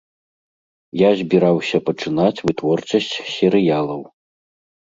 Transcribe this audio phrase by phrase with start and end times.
[0.99, 4.01] Я збіраўся пачынаць вытворчасць серыялаў.